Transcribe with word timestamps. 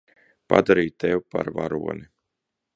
Padarīju 0.53 0.95
tevi 1.05 1.21
par 1.35 1.53
varoni. 1.61 2.11